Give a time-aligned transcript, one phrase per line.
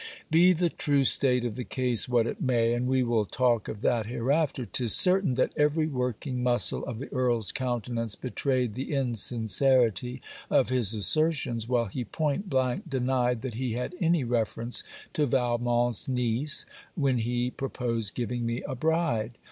[0.31, 3.81] Be the true state of the case what it may (and we will talk of
[3.81, 10.19] that hereafter) 'tis certain that every working muscle of the Earl's countenance betrayed the insincerity
[10.49, 14.83] of his assertions, while he point blank denied that he had any reference
[15.13, 16.65] to Valmont's niece
[16.95, 19.37] when he proposed giving me a bride.